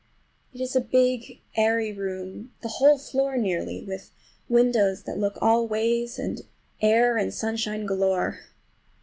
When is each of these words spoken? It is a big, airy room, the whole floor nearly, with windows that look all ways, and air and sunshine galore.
It 0.51 0.59
is 0.61 0.75
a 0.75 0.81
big, 0.81 1.41
airy 1.55 1.93
room, 1.93 2.53
the 2.63 2.67
whole 2.69 2.97
floor 2.97 3.37
nearly, 3.37 3.83
with 3.83 4.09
windows 4.49 5.03
that 5.03 5.19
look 5.19 5.37
all 5.43 5.67
ways, 5.67 6.17
and 6.17 6.41
air 6.81 7.17
and 7.17 7.31
sunshine 7.31 7.85
galore. 7.85 8.39